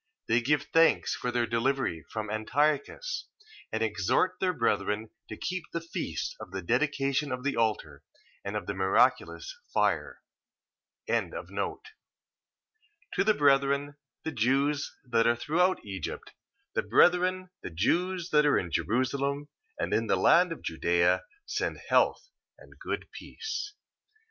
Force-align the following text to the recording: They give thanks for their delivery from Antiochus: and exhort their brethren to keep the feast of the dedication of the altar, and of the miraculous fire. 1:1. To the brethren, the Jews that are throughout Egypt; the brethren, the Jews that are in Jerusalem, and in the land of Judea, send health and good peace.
They 0.27 0.41
give 0.41 0.63
thanks 0.73 1.13
for 1.15 1.29
their 1.29 1.45
delivery 1.45 2.03
from 2.09 2.31
Antiochus: 2.31 3.27
and 3.71 3.83
exhort 3.83 4.39
their 4.39 4.51
brethren 4.51 5.11
to 5.29 5.37
keep 5.37 5.63
the 5.71 5.79
feast 5.79 6.35
of 6.39 6.49
the 6.49 6.63
dedication 6.63 7.31
of 7.31 7.43
the 7.43 7.55
altar, 7.55 8.01
and 8.43 8.55
of 8.55 8.65
the 8.65 8.73
miraculous 8.73 9.55
fire. 9.71 10.23
1:1. 11.07 11.81
To 13.13 13.23
the 13.23 13.35
brethren, 13.35 13.93
the 14.23 14.31
Jews 14.31 14.91
that 15.07 15.27
are 15.27 15.35
throughout 15.35 15.85
Egypt; 15.85 16.31
the 16.73 16.81
brethren, 16.81 17.51
the 17.61 17.69
Jews 17.69 18.31
that 18.31 18.43
are 18.47 18.57
in 18.57 18.71
Jerusalem, 18.71 19.49
and 19.77 19.93
in 19.93 20.07
the 20.07 20.15
land 20.17 20.51
of 20.51 20.63
Judea, 20.63 21.21
send 21.45 21.77
health 21.89 22.27
and 22.57 22.73
good 22.79 23.05
peace. 23.11 23.75